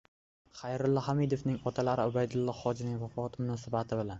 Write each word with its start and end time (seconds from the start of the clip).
Xayrulla 0.61 1.03
Hamidovning 1.07 1.59
otalari 1.73 2.07
Ubaydulloh 2.13 2.65
hojining 2.65 2.99
vafoti 3.05 3.45
munosabati 3.47 4.01
bilan 4.03 4.09